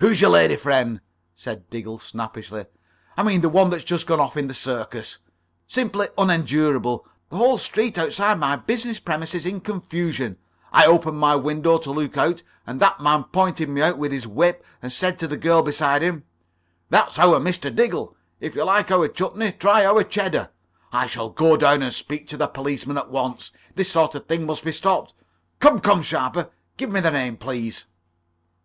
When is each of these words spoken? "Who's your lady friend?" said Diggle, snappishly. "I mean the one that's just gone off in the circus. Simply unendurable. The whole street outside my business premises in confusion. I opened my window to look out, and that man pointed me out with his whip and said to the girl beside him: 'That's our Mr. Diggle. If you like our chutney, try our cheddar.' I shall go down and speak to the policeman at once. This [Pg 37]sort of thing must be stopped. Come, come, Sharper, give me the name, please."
"Who's 0.00 0.20
your 0.20 0.30
lady 0.30 0.56
friend?" 0.56 1.00
said 1.36 1.70
Diggle, 1.70 2.00
snappishly. 2.00 2.64
"I 3.16 3.22
mean 3.22 3.42
the 3.42 3.48
one 3.48 3.70
that's 3.70 3.84
just 3.84 4.08
gone 4.08 4.18
off 4.18 4.36
in 4.36 4.48
the 4.48 4.54
circus. 4.54 5.18
Simply 5.68 6.08
unendurable. 6.18 7.06
The 7.28 7.36
whole 7.36 7.58
street 7.58 7.96
outside 7.96 8.40
my 8.40 8.56
business 8.56 8.98
premises 8.98 9.46
in 9.46 9.60
confusion. 9.60 10.36
I 10.72 10.86
opened 10.86 11.18
my 11.20 11.36
window 11.36 11.78
to 11.78 11.92
look 11.92 12.16
out, 12.16 12.42
and 12.66 12.80
that 12.80 13.00
man 13.00 13.22
pointed 13.22 13.68
me 13.68 13.80
out 13.82 13.98
with 13.98 14.10
his 14.10 14.26
whip 14.26 14.64
and 14.82 14.92
said 14.92 15.16
to 15.20 15.28
the 15.28 15.36
girl 15.36 15.62
beside 15.62 16.02
him: 16.02 16.24
'That's 16.90 17.16
our 17.20 17.38
Mr. 17.38 17.72
Diggle. 17.72 18.16
If 18.40 18.56
you 18.56 18.64
like 18.64 18.90
our 18.90 19.06
chutney, 19.06 19.52
try 19.52 19.84
our 19.86 20.02
cheddar.' 20.02 20.50
I 20.90 21.06
shall 21.06 21.30
go 21.30 21.56
down 21.56 21.82
and 21.82 21.94
speak 21.94 22.26
to 22.30 22.36
the 22.36 22.48
policeman 22.48 22.98
at 22.98 23.10
once. 23.12 23.52
This 23.76 23.92
[Pg 23.92 23.96
37]sort 24.08 24.14
of 24.16 24.26
thing 24.26 24.44
must 24.44 24.64
be 24.64 24.72
stopped. 24.72 25.14
Come, 25.60 25.78
come, 25.78 26.02
Sharper, 26.02 26.50
give 26.76 26.90
me 26.90 26.98
the 26.98 27.12
name, 27.12 27.36
please." 27.36 27.84